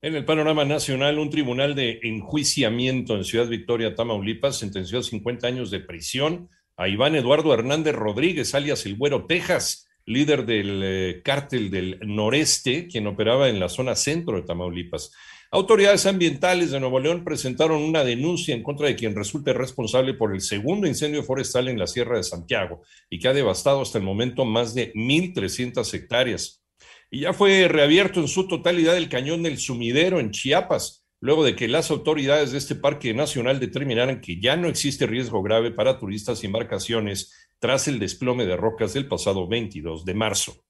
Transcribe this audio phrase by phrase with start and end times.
[0.00, 5.46] En el panorama nacional, un tribunal de enjuiciamiento en Ciudad Victoria, Tamaulipas, sentenció a 50
[5.46, 11.22] años de prisión a Iván Eduardo Hernández Rodríguez, alias El Güero Texas, líder del eh,
[11.24, 15.12] cártel del noreste, quien operaba en la zona centro de Tamaulipas.
[15.54, 20.34] Autoridades ambientales de Nuevo León presentaron una denuncia en contra de quien resulte responsable por
[20.34, 24.02] el segundo incendio forestal en la Sierra de Santiago y que ha devastado hasta el
[24.02, 26.64] momento más de 1.300 hectáreas.
[27.08, 31.54] Y ya fue reabierto en su totalidad el cañón del sumidero en Chiapas, luego de
[31.54, 36.00] que las autoridades de este parque nacional determinaran que ya no existe riesgo grave para
[36.00, 40.64] turistas y embarcaciones tras el desplome de rocas del pasado 22 de marzo.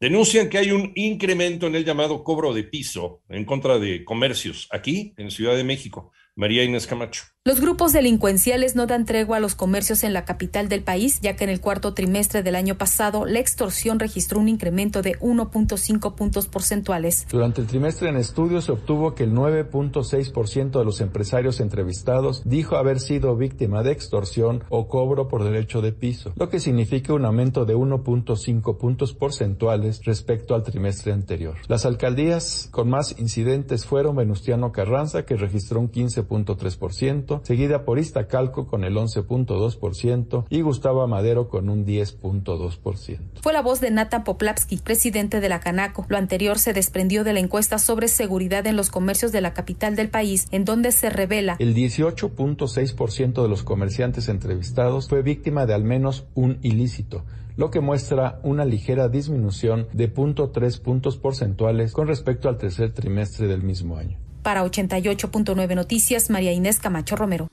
[0.00, 4.68] Denuncian que hay un incremento en el llamado cobro de piso en contra de comercios
[4.70, 6.12] aquí en Ciudad de México.
[6.36, 7.22] María Inés Camacho.
[7.46, 11.36] Los grupos delincuenciales no dan tregua a los comercios en la capital del país, ya
[11.36, 16.14] que en el cuarto trimestre del año pasado la extorsión registró un incremento de 1.5
[16.14, 17.26] puntos porcentuales.
[17.30, 22.76] Durante el trimestre en estudio se obtuvo que el 9.6% de los empresarios entrevistados dijo
[22.76, 27.26] haber sido víctima de extorsión o cobro por derecho de piso, lo que significa un
[27.26, 31.56] aumento de 1.5 puntos porcentuales respecto al trimestre anterior.
[31.68, 35.88] Las alcaldías con más incidentes fueron Venustiano Carranza, que registró un
[36.28, 43.18] 15.3%, seguida por Iztacalco con el 11.2% y Gustavo Madero con un 10.2%.
[43.42, 46.06] Fue la voz de Nathan Poplavsky, presidente de la Canaco.
[46.08, 49.96] Lo anterior se desprendió de la encuesta sobre seguridad en los comercios de la capital
[49.96, 55.74] del país, en donde se revela el 18.6% de los comerciantes entrevistados fue víctima de
[55.74, 57.24] al menos un ilícito
[57.56, 63.46] lo que muestra una ligera disminución de 0.3 puntos porcentuales con respecto al tercer trimestre
[63.46, 64.18] del mismo año.
[64.44, 67.48] Para 88.9 Noticias, María Inés Camacho Romero.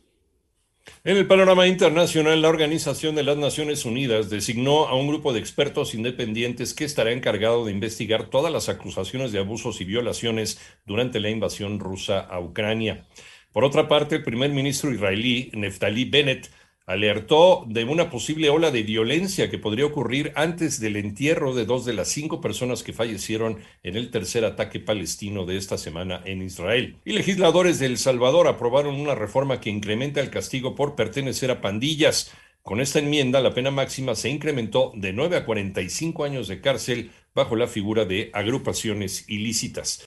[1.05, 5.39] En el panorama internacional, la Organización de las Naciones Unidas designó a un grupo de
[5.39, 11.21] expertos independientes que estará encargado de investigar todas las acusaciones de abusos y violaciones durante
[11.21, 13.07] la invasión rusa a Ucrania.
[13.53, 16.49] Por otra parte, el primer ministro israelí, Neftali Bennett,
[16.91, 21.85] alertó de una posible ola de violencia que podría ocurrir antes del entierro de dos
[21.85, 26.41] de las cinco personas que fallecieron en el tercer ataque palestino de esta semana en
[26.41, 26.97] Israel.
[27.05, 31.61] Y legisladores de El Salvador aprobaron una reforma que incrementa el castigo por pertenecer a
[31.61, 32.31] pandillas.
[32.61, 37.11] Con esta enmienda, la pena máxima se incrementó de 9 a 45 años de cárcel
[37.33, 39.99] bajo la figura de agrupaciones ilícitas.